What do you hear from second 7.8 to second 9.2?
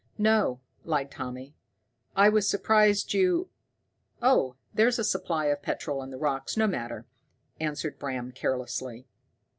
Bram carelessly.